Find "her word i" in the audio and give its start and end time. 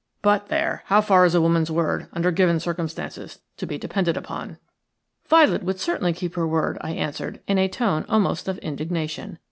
6.33-6.89